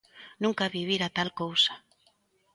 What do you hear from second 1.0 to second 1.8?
tal cousa.